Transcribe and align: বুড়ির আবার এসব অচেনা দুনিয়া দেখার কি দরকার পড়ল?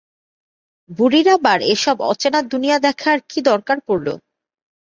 বুড়ির 0.89 1.27
আবার 1.37 1.59
এসব 1.73 1.97
অচেনা 2.11 2.39
দুনিয়া 2.51 2.77
দেখার 2.85 3.17
কি 3.29 3.39
দরকার 3.49 3.77
পড়ল? 3.87 4.07